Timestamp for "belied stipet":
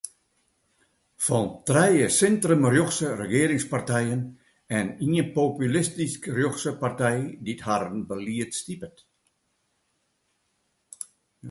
8.11-8.95